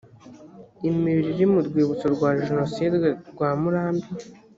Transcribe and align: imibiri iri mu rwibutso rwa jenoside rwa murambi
imibiri 0.87 1.29
iri 1.33 1.45
mu 1.51 1.59
rwibutso 1.67 2.05
rwa 2.15 2.29
jenoside 2.45 3.07
rwa 3.31 3.49
murambi 3.61 4.07